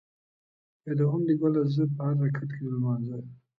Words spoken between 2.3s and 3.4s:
کې د لمانځه